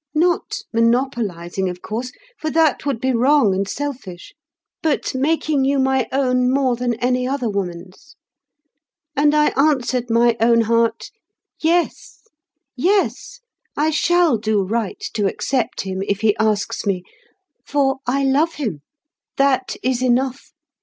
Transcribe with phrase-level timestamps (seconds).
[0.15, 4.33] Not monopolising, of course, for that would be wrong and selfish;
[4.81, 8.15] but making you my own more than any other woman's.
[9.15, 11.11] And I answered my own heart,
[11.61, 12.23] Yes,
[12.75, 13.41] yes,
[13.77, 17.03] I shall do right to accept him, if he asks me;
[17.63, 18.81] for I love him,
[19.37, 20.49] that is enough.